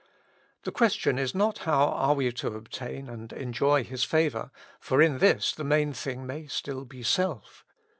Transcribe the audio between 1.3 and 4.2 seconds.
not how are we to obtain and enjoy His